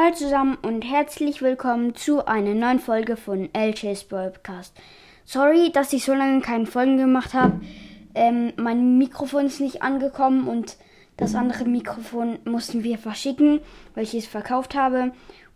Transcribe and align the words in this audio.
Hallo 0.00 0.14
zusammen 0.14 0.56
und 0.62 0.82
herzlich 0.82 1.42
willkommen 1.42 1.96
zu 1.96 2.24
einer 2.24 2.54
neuen 2.54 2.78
Folge 2.78 3.16
von 3.16 3.48
LJ's 3.52 4.04
Podcast. 4.04 4.72
Sorry, 5.24 5.72
dass 5.72 5.92
ich 5.92 6.04
so 6.04 6.14
lange 6.14 6.40
keine 6.40 6.66
Folgen 6.66 6.98
gemacht 6.98 7.34
habe. 7.34 7.60
Ähm, 8.14 8.52
mein 8.56 8.96
Mikrofon 8.96 9.46
ist 9.46 9.58
nicht 9.58 9.82
angekommen 9.82 10.46
und 10.46 10.76
das 11.16 11.34
andere 11.34 11.64
Mikrofon 11.64 12.38
mussten 12.44 12.84
wir 12.84 12.96
verschicken, 12.96 13.58
weil 13.96 14.04
ich 14.04 14.14
es 14.14 14.28
verkauft 14.28 14.76
habe. 14.76 15.10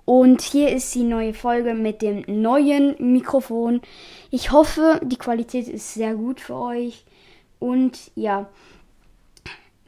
Und 0.06 0.40
hier 0.40 0.70
ist 0.70 0.92
die 0.92 1.04
neue 1.04 1.34
Folge 1.34 1.74
mit 1.74 2.02
dem 2.02 2.24
neuen 2.26 2.96
Mikrofon. 2.98 3.80
Ich 4.32 4.50
hoffe, 4.50 5.00
die 5.04 5.18
Qualität 5.18 5.68
ist 5.68 5.94
sehr 5.94 6.16
gut 6.16 6.40
für 6.40 6.56
euch. 6.56 7.04
Und 7.60 8.10
ja, 8.16 8.50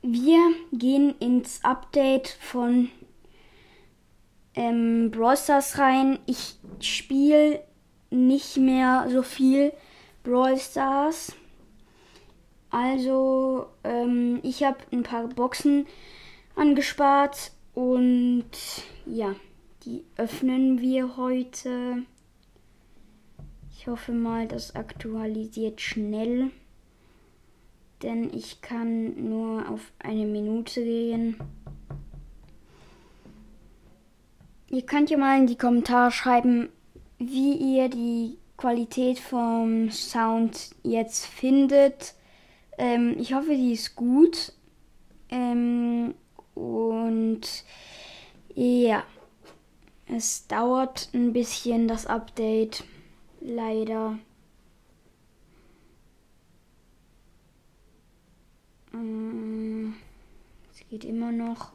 wir 0.01 0.39
gehen 0.71 1.17
ins 1.19 1.59
Update 1.65 2.29
von 2.29 2.89
ähm, 4.55 5.11
Brawl 5.11 5.37
Stars 5.37 5.79
rein. 5.79 6.19
Ich 6.27 6.57
spiele 6.81 7.63
nicht 8.11 8.57
mehr 8.57 9.07
so 9.11 9.23
viel 9.23 9.73
Brawl 10.23 10.59
Stars. 10.59 11.35
Also, 12.71 13.67
ähm, 13.85 14.41
ich 14.43 14.65
habe 14.65 14.79
ein 14.91 15.05
paar 15.05 15.29
Boxen 15.29 15.87
angespart 16.57 17.53
und 17.75 18.51
ja, 19.07 19.35
die 19.85 20.03
öffnen 20.17 20.81
wir 20.81 21.17
heute. 21.17 22.03
Ich 23.71 23.87
hoffe 23.87 24.13
mal, 24.13 24.49
das 24.49 24.75
aktualisiert 24.75 25.81
schnell, 25.81 26.51
denn 28.03 28.33
ich 28.33 28.61
kann 28.61 29.29
nur 29.29 29.69
auf 29.69 29.93
eine 29.99 30.25
Minute 30.25 30.83
gehen. 30.83 31.37
Ihr 34.75 34.83
könnt 34.83 35.09
ja 35.09 35.17
mal 35.17 35.39
in 35.39 35.47
die 35.47 35.57
Kommentare 35.57 36.11
schreiben, 36.11 36.69
wie 37.21 37.53
ihr 37.55 37.89
die 37.89 38.39
Qualität 38.57 39.21
vom 39.21 39.89
Sound 39.93 40.75
jetzt 40.83 41.27
findet. 41.27 42.17
Ähm, 42.77 43.15
ich 43.17 43.35
hoffe, 43.35 43.55
die 43.55 43.73
ist 43.73 43.95
gut. 43.95 44.53
Ähm, 45.29 46.15
und 46.57 47.43
ja, 48.57 49.05
es 50.07 50.49
dauert 50.49 51.09
ein 51.15 51.33
bisschen 51.33 51.87
das 51.87 52.07
Update. 52.07 52.83
Leider. 53.41 54.19
Ähm, 58.93 59.95
es 60.73 60.81
geht 60.91 61.05
immer 61.05 61.31
noch. 61.31 61.74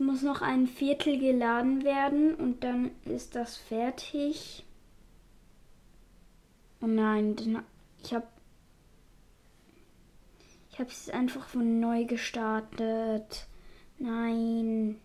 Muss 0.00 0.22
noch 0.22 0.42
ein 0.42 0.66
Viertel 0.66 1.18
geladen 1.18 1.84
werden 1.84 2.34
und 2.34 2.64
dann 2.64 2.90
ist 3.04 3.34
das 3.34 3.56
fertig. 3.56 4.64
Oh 6.80 6.86
nein, 6.86 7.36
ich 8.02 8.14
habe 8.14 8.26
ich 10.72 10.78
habe 10.78 10.90
es 10.90 11.10
einfach 11.10 11.46
von 11.46 11.80
neu 11.80 12.04
gestartet. 12.04 13.46
Nein. 13.98 14.98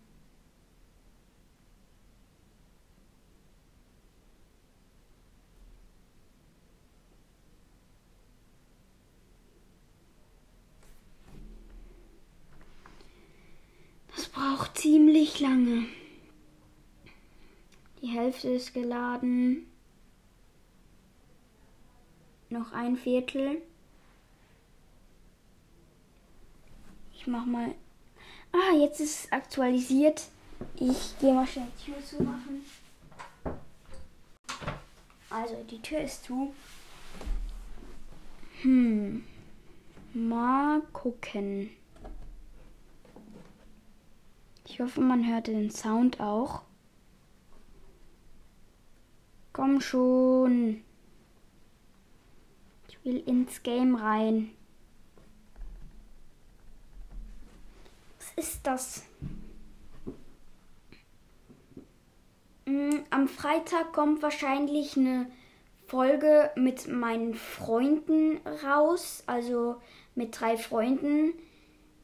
Ziemlich 15.36 15.40
lange. 15.40 15.86
Die 18.02 18.08
Hälfte 18.08 18.48
ist 18.50 18.74
geladen. 18.74 19.66
Noch 22.48 22.72
ein 22.72 22.96
Viertel. 22.96 23.62
Ich 27.14 27.26
mach 27.26 27.44
mal. 27.44 27.74
Ah, 28.52 28.76
jetzt 28.76 29.00
ist 29.00 29.24
es 29.24 29.32
aktualisiert. 29.32 30.28
Ich 30.76 31.18
gehe 31.20 31.34
mal 31.34 31.46
schnell 31.46 31.66
die 31.80 31.92
Tür 31.92 32.04
zumachen. 32.04 32.64
Also, 35.28 35.56
die 35.70 35.82
Tür 35.82 36.00
ist 36.00 36.24
zu. 36.24 36.54
Hm. 38.62 39.24
Mal 40.14 40.80
gucken. 40.92 41.70
Ich 44.76 44.82
hoffe, 44.82 45.00
man 45.00 45.26
hört 45.26 45.46
den 45.46 45.70
Sound 45.70 46.20
auch. 46.20 46.60
Komm 49.54 49.80
schon. 49.80 50.84
Ich 52.86 53.02
will 53.02 53.22
ins 53.26 53.62
Game 53.62 53.94
rein. 53.94 54.50
Was 58.18 58.32
ist 58.36 58.66
das? 58.66 59.04
Mm, 62.66 62.98
am 63.08 63.28
Freitag 63.28 63.94
kommt 63.94 64.20
wahrscheinlich 64.20 64.98
eine 64.98 65.30
Folge 65.86 66.50
mit 66.54 66.86
meinen 66.86 67.32
Freunden 67.32 68.42
raus, 68.62 69.24
also 69.26 69.76
mit 70.14 70.38
drei 70.38 70.58
Freunden. 70.58 71.32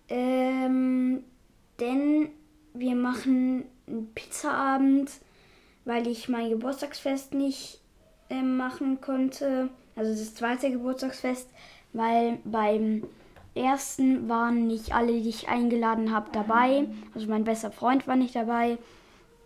Ähm, 0.08 1.24
denn 1.78 2.30
wir 2.82 2.96
machen 2.96 3.64
einen 3.86 4.12
Pizzaabend, 4.12 5.10
weil 5.84 6.08
ich 6.08 6.28
mein 6.28 6.50
Geburtstagsfest 6.50 7.32
nicht 7.32 7.80
äh, 8.28 8.42
machen 8.42 9.00
konnte. 9.00 9.70
Also 9.94 10.10
das 10.10 10.34
zweite 10.34 10.70
Geburtstagsfest, 10.70 11.48
weil 11.92 12.38
beim 12.44 13.04
ersten 13.54 14.28
waren 14.28 14.66
nicht 14.66 14.94
alle, 14.94 15.12
die 15.12 15.28
ich 15.28 15.48
eingeladen 15.48 16.12
habe, 16.12 16.30
dabei. 16.32 16.88
Also 17.14 17.28
mein 17.28 17.44
bester 17.44 17.70
Freund 17.70 18.08
war 18.08 18.16
nicht 18.16 18.34
dabei. 18.34 18.78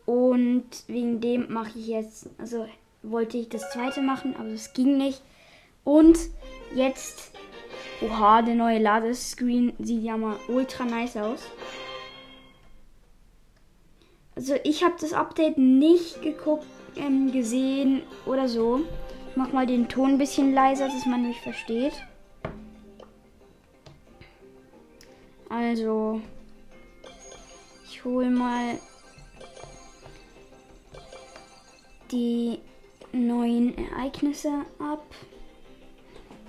Und 0.07 0.65
wegen 0.87 1.21
dem 1.21 1.53
mache 1.53 1.79
ich 1.79 1.89
jetzt, 1.89 2.31
also 2.39 2.67
wollte 3.03 3.37
ich 3.37 3.51
das 3.51 3.71
zweite 3.71 4.01
machen, 4.01 4.35
aber 4.39 4.49
das 4.49 4.73
ging 4.73 4.97
nicht. 4.97 5.21
Und 5.85 6.19
jetzt, 6.75 7.33
oha, 8.01 8.41
der 8.41 8.55
neue 8.55 8.79
Ladescreen 8.79 9.75
sieht 9.79 10.05
ja 10.05 10.17
mal 10.17 10.37
ultra 10.49 10.85
nice 10.85 11.19
aus. 11.19 11.43
Also 14.37 14.55
ich 14.65 14.85
habe 14.85 14.97
das 15.01 15.15
Update 15.15 15.57
nicht 15.57 16.21
geguckt, 16.21 16.67
ähm, 16.95 17.33
gesehen 17.33 18.03
oder 18.27 18.49
so. 18.49 18.83
Ich 19.31 19.37
mach 19.37 19.51
mal 19.53 19.67
den 19.67 19.89
Ton 19.89 20.11
ein 20.11 20.19
bisschen 20.19 20.53
leiser, 20.53 20.89
dass 20.89 21.07
man 21.07 21.27
mich 21.27 21.41
versteht. 21.41 21.95
Also, 25.49 26.21
ich 27.87 28.05
hole 28.05 28.29
mal 28.29 28.79
die 32.13 32.59
neuen 33.13 33.77
Ereignisse 33.79 34.51
ab. 34.79 35.05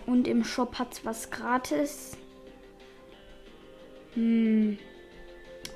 Und 0.05 0.27
im 0.27 0.43
Shop 0.43 0.77
hat 0.77 0.93
es 0.93 1.05
was 1.05 1.29
gratis. 1.29 2.17
Hm. 4.13 4.77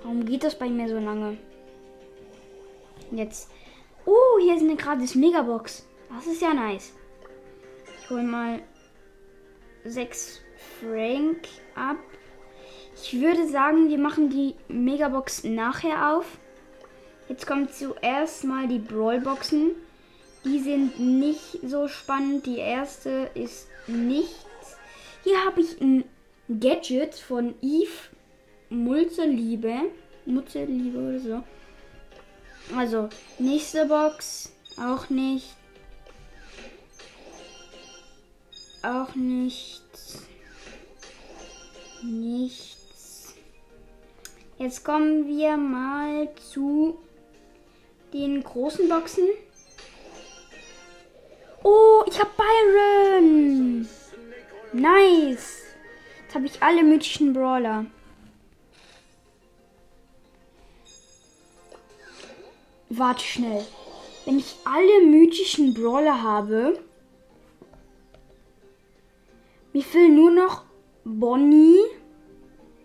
Warum 0.04 0.26
geht 0.26 0.44
das 0.44 0.58
bei 0.58 0.68
mir 0.68 0.90
so 0.90 1.00
lange? 1.00 1.38
Jetzt. 3.12 3.52
Oh, 4.06 4.40
hier 4.42 4.56
ist 4.56 4.64
eine 4.64 4.76
gratis 4.76 5.16
Megabox. 5.16 5.86
Das 6.16 6.28
ist 6.28 6.42
ja 6.42 6.54
nice. 6.54 6.94
Ich 8.02 8.10
hole 8.10 8.24
mal 8.24 8.62
6 9.84 10.42
Frank 10.80 11.48
ab. 11.76 11.98
Ich 12.96 13.20
würde 13.20 13.48
sagen, 13.48 13.90
wir 13.90 13.98
machen 13.98 14.30
die 14.30 14.56
Megabox 14.68 15.44
nachher 15.44 16.16
auf. 16.16 16.26
Jetzt 17.28 17.48
kommt 17.48 17.74
zuerst 17.74 18.44
mal 18.44 18.68
die 18.68 18.80
Brawlboxen. 18.80 19.72
Die 20.44 20.60
sind 20.60 21.00
nicht 21.00 21.60
so 21.64 21.88
spannend. 21.88 22.46
Die 22.46 22.58
erste 22.58 23.30
ist 23.34 23.68
nichts. 23.88 24.78
Hier 25.24 25.44
habe 25.46 25.62
ich 25.62 25.80
ein 25.82 26.04
Gadget 26.60 27.16
von 27.16 27.56
Eve 27.62 28.10
Mulzeliebe. 28.70 29.74
Mulzeliebe 30.26 30.98
oder 30.98 31.20
so. 31.20 31.44
Also, 32.76 33.10
nächste 33.38 33.86
Box. 33.86 34.52
Auch 34.78 35.10
nicht. 35.10 35.56
Auch 38.82 39.14
nichts. 39.16 40.24
Nichts. 42.02 43.36
Jetzt 44.58 44.84
kommen 44.86 45.28
wir 45.28 45.58
mal 45.58 46.30
zu 46.36 46.98
den 48.14 48.44
großen 48.44 48.88
Boxen. 48.88 49.28
Oh, 51.64 52.04
ich 52.08 52.20
habe 52.20 52.32
Byron. 52.38 53.88
Nice. 54.74 55.62
Jetzt 56.24 56.36
habe 56.36 56.46
ich 56.46 56.64
alle 56.64 56.84
mythischen 56.84 57.34
Brawler. 57.34 57.86
Warte 62.94 63.24
schnell. 63.24 63.66
Wenn 64.26 64.38
ich 64.38 64.54
alle 64.66 65.06
mythischen 65.06 65.74
Brawler 65.74 66.22
habe, 66.22 66.78
mir 69.72 69.82
fehlen 69.82 70.16
nur 70.16 70.32
noch 70.32 70.66
Bonnie, 71.06 71.80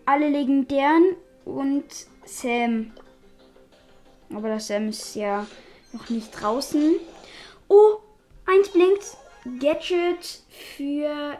alle 0.05 0.29
legendären 0.29 1.17
und 1.43 1.83
Sam. 2.23 2.93
Aber 4.33 4.47
das 4.47 4.67
Sam 4.67 4.87
ist 4.87 5.13
ja 5.15 5.45
noch 5.91 6.09
nicht 6.09 6.31
draußen. 6.31 6.95
Oh, 7.67 7.97
eins 8.45 8.69
blinkt. 8.69 9.17
Gadget 9.59 10.41
für 10.77 11.37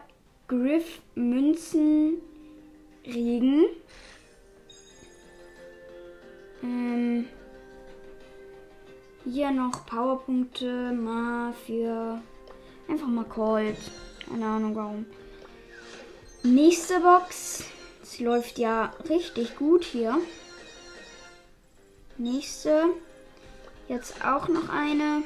Griff 0.50 1.00
Münzen 1.16 2.18
Regen. 3.06 3.66
Ähm, 6.62 7.28
hier 9.32 9.52
noch 9.52 9.86
Powerpunkte 9.86 10.92
mal 10.92 11.54
für 11.66 12.22
einfach 12.88 13.08
mal 13.08 13.26
Cold. 13.26 13.78
Keine 14.28 14.46
Ahnung 14.46 14.76
warum. 14.76 15.06
Nächste 16.44 17.00
Box. 17.00 17.66
Es 18.02 18.20
läuft 18.20 18.58
ja 18.58 18.94
richtig 19.10 19.56
gut 19.58 19.84
hier. 19.84 20.18
Nächste. 22.18 22.86
Jetzt 23.88 24.26
auch 24.26 24.48
noch 24.48 24.70
eine. 24.70 25.24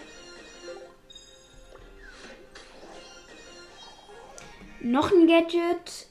Noch 4.79 5.11
ein 5.11 5.27
Gadget 5.27 6.07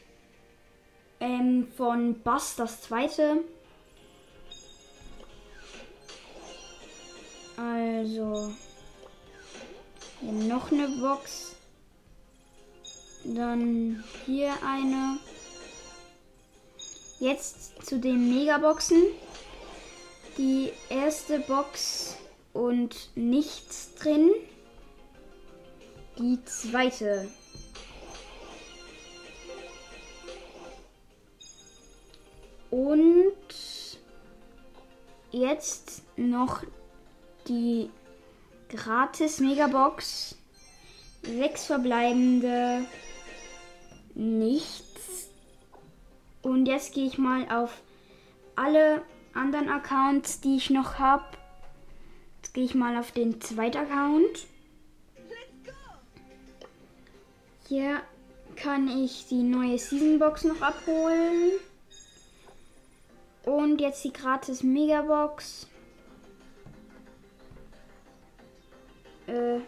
ähm, 1.18 1.68
von 1.76 2.22
Bass, 2.22 2.54
das 2.54 2.82
zweite. 2.82 3.44
Also. 8.00 8.50
Hier 10.22 10.32
noch 10.32 10.72
eine 10.72 10.88
Box. 10.88 11.54
Dann 13.24 14.02
hier 14.24 14.54
eine. 14.66 15.18
Jetzt 17.18 17.84
zu 17.84 17.98
den 17.98 18.34
Megaboxen. 18.34 19.02
Die 20.38 20.72
erste 20.88 21.40
Box 21.40 22.16
und 22.54 23.10
nichts 23.16 23.94
drin. 23.96 24.30
Die 26.18 26.42
zweite. 26.46 27.28
Und 32.70 33.34
jetzt 35.32 36.02
noch 36.16 36.62
die 37.50 37.90
gratis 38.68 39.40
Megabox. 39.40 40.36
Sechs 41.22 41.66
verbleibende. 41.66 42.86
Nichts. 44.14 45.28
Und 46.42 46.66
jetzt 46.66 46.94
gehe 46.94 47.06
ich 47.06 47.18
mal 47.18 47.46
auf 47.50 47.82
alle 48.56 49.02
anderen 49.34 49.68
Accounts, 49.68 50.40
die 50.40 50.56
ich 50.56 50.70
noch 50.70 50.98
habe. 50.98 51.24
Jetzt 52.36 52.54
gehe 52.54 52.64
ich 52.64 52.74
mal 52.74 52.96
auf 52.96 53.12
den 53.12 53.40
zweiten 53.40 53.78
Account. 53.78 54.46
Hier 57.68 58.00
kann 58.56 58.88
ich 58.88 59.26
die 59.28 59.42
neue 59.42 59.78
Season 59.78 60.18
Box 60.18 60.44
noch 60.44 60.60
abholen. 60.60 61.52
Und 63.44 63.80
jetzt 63.80 64.04
die 64.04 64.12
gratis 64.12 64.62
Megabox. 64.62 65.69
Äh, 69.30 69.60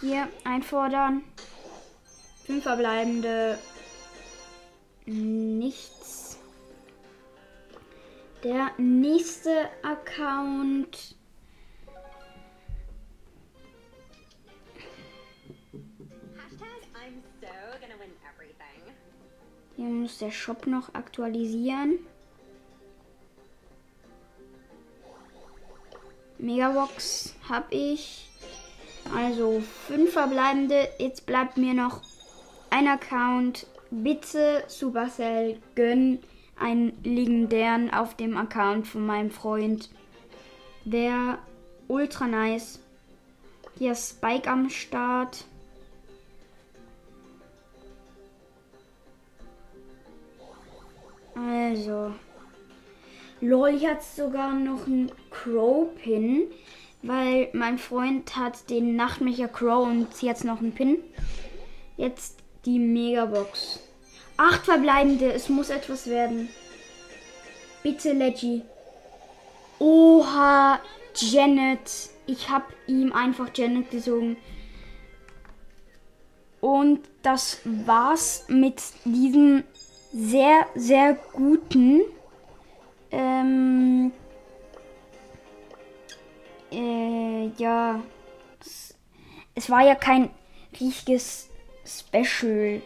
hier 0.00 0.28
einfordern. 0.42 1.22
Fünf 2.44 2.64
verbleibende. 2.64 3.58
Nichts. 5.06 6.40
Der 8.42 8.72
nächste 8.76 9.68
Account. 9.84 11.16
Hier 19.76 19.86
muss 19.86 20.18
der 20.18 20.32
Shop 20.32 20.66
noch 20.66 20.94
aktualisieren. 20.94 22.00
Megabox 26.42 27.34
habe 27.48 27.72
ich. 27.74 28.28
Also 29.14 29.62
fünf 29.86 30.12
verbleibende. 30.12 30.88
Jetzt 30.98 31.24
bleibt 31.24 31.56
mir 31.56 31.72
noch 31.72 32.02
ein 32.70 32.88
Account. 32.88 33.66
Bitte 33.90 34.64
Supercell 34.66 35.60
gönn 35.76 36.18
einen 36.58 36.98
legendären 37.04 37.92
auf 37.92 38.16
dem 38.16 38.36
Account 38.36 38.88
von 38.88 39.06
meinem 39.06 39.30
Freund. 39.30 39.88
Der 40.84 41.38
ultra 41.86 42.26
nice. 42.26 42.80
Hier 43.78 43.92
ist 43.92 44.10
Spike 44.10 44.50
am 44.50 44.68
Start. 44.68 45.44
Also. 51.36 52.12
Lol, 53.44 53.76
hier 53.76 53.90
hat 53.90 54.04
sogar 54.04 54.52
noch 54.52 54.86
einen 54.86 55.10
Crow-Pin, 55.32 56.44
weil 57.02 57.48
mein 57.52 57.76
Freund 57.76 58.36
hat 58.36 58.70
den 58.70 58.94
Nachtmecher 58.94 59.48
Crow 59.48 59.84
und 59.84 60.14
sie 60.14 60.30
hat 60.30 60.44
noch 60.44 60.60
einen 60.60 60.70
Pin. 60.70 60.98
Jetzt 61.96 62.38
die 62.64 62.78
Megabox. 62.78 63.80
Acht 64.36 64.64
verbleibende, 64.64 65.32
es 65.32 65.48
muss 65.48 65.70
etwas 65.70 66.06
werden. 66.06 66.50
Bitte, 67.82 68.12
Leggy. 68.12 68.62
Oha, 69.80 70.78
Janet. 71.16 72.10
Ich 72.26 72.48
hab 72.48 72.72
ihm 72.86 73.12
einfach 73.12 73.48
Janet 73.52 73.90
gesogen. 73.90 74.36
Und 76.60 77.00
das 77.24 77.58
war's 77.64 78.44
mit 78.46 78.80
diesem 79.04 79.64
sehr, 80.12 80.64
sehr 80.76 81.14
guten 81.32 82.02
ähm, 83.12 84.12
äh, 86.72 87.50
ja, 87.58 88.00
es, 88.60 88.94
es 89.54 89.70
war 89.70 89.82
ja 89.82 89.94
kein 89.94 90.30
richtiges 90.80 91.48
Special. 91.84 92.82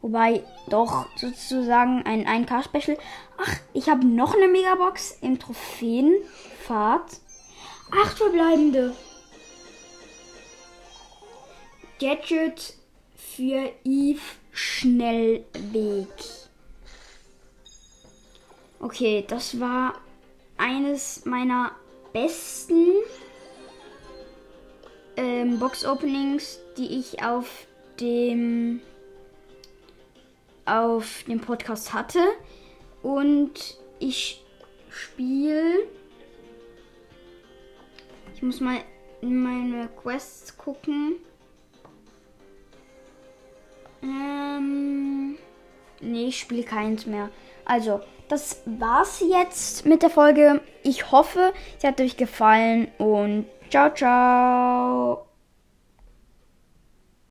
Wobei 0.00 0.42
doch 0.68 1.06
sozusagen 1.16 2.02
ein 2.04 2.26
1K-Special. 2.26 2.98
Ach, 3.38 3.56
ich 3.72 3.88
habe 3.88 4.04
noch 4.04 4.34
eine 4.34 4.48
Megabox 4.48 5.18
im 5.20 5.38
Trophäenfahrt. 5.38 7.20
Acht 8.02 8.18
verbleibende. 8.18 8.96
Gadget 12.00 12.74
für 13.14 13.70
Eve 13.84 14.20
Schnellweg. 14.50 16.08
Okay, 18.82 19.24
das 19.28 19.60
war 19.60 19.94
eines 20.58 21.24
meiner 21.24 21.70
besten 22.12 22.88
ähm, 25.16 25.60
Box-Openings, 25.60 26.58
die 26.76 26.98
ich 26.98 27.22
auf 27.22 27.68
dem 28.00 28.80
auf 30.64 31.22
dem 31.28 31.38
Podcast 31.40 31.92
hatte. 31.92 32.18
Und 33.04 33.78
ich 34.00 34.44
spiele. 34.90 35.86
Ich 38.34 38.42
muss 38.42 38.58
mal 38.58 38.80
in 39.20 39.44
meine 39.44 39.90
Quests 40.02 40.58
gucken. 40.58 41.20
Ähm, 44.02 45.38
nee, 46.00 46.26
ich 46.26 46.40
spiele 46.40 46.64
keins 46.64 47.06
mehr. 47.06 47.30
Also, 47.64 48.00
das 48.32 48.62
war's 48.64 49.22
jetzt 49.28 49.84
mit 49.84 50.02
der 50.02 50.08
Folge. 50.08 50.62
Ich 50.82 51.12
hoffe, 51.12 51.52
sie 51.76 51.86
hat 51.86 52.00
euch 52.00 52.16
gefallen 52.16 52.88
und 52.96 53.44
ciao, 53.68 53.92
ciao. 53.92 54.91